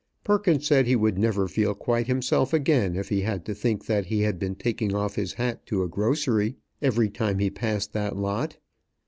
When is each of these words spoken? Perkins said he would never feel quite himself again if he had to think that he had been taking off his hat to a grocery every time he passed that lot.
Perkins 0.23 0.65
said 0.65 0.87
he 0.87 0.95
would 0.95 1.19
never 1.19 1.47
feel 1.47 1.75
quite 1.75 2.07
himself 2.07 2.53
again 2.53 2.95
if 2.95 3.09
he 3.09 3.21
had 3.21 3.45
to 3.45 3.53
think 3.53 3.85
that 3.85 4.07
he 4.07 4.21
had 4.21 4.39
been 4.39 4.55
taking 4.55 4.95
off 4.95 5.13
his 5.13 5.33
hat 5.33 5.63
to 5.67 5.83
a 5.83 5.87
grocery 5.87 6.55
every 6.81 7.07
time 7.07 7.37
he 7.37 7.51
passed 7.51 7.93
that 7.93 8.17
lot. 8.17 8.57